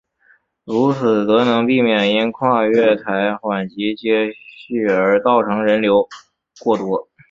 [0.63, 6.09] 如此则能避免因跨月台缓急接续而造成人流
[6.59, 7.07] 过多。